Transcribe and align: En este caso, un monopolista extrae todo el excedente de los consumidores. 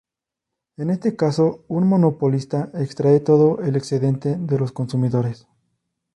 En 0.77 0.89
este 0.89 1.15
caso, 1.15 1.63
un 1.67 1.87
monopolista 1.87 2.71
extrae 2.73 3.19
todo 3.19 3.59
el 3.61 3.75
excedente 3.75 4.35
de 4.35 4.57
los 4.57 4.71
consumidores. 4.71 5.45